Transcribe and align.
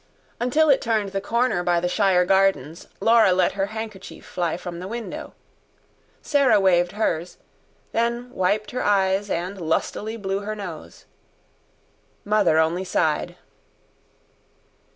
Until 0.39 0.67
it 0.71 0.81
turned 0.81 1.09
the 1.11 1.21
corner 1.21 1.61
by 1.61 1.79
the 1.79 1.87
Shire 1.87 2.25
Gardens, 2.25 2.87
Laura 2.99 3.31
let 3.33 3.51
her 3.51 3.67
handkerchief 3.67 4.25
fly 4.25 4.57
from 4.57 4.79
the 4.79 4.87
window. 4.87 5.33
Sarah 6.23 6.59
waved 6.59 6.93
hers; 6.93 7.37
then 7.91 8.31
wiped 8.31 8.71
her 8.71 8.81
eyes 8.83 9.29
and 9.29 9.61
lustily 9.61 10.17
blew 10.17 10.39
her 10.39 10.55
nose. 10.55 11.05
Mother 12.25 12.57
only 12.57 12.83
sighed. 12.83 13.35